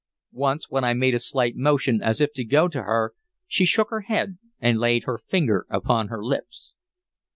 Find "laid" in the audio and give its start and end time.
4.79-5.03